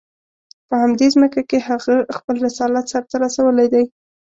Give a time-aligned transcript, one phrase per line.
[0.67, 3.85] په همدې ځمکه کې هغه خپل رسالت سر ته رسولی دی.